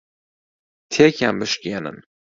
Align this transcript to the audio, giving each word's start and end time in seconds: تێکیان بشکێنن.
تێکیان 0.91 1.35
بشکێنن. 1.41 1.97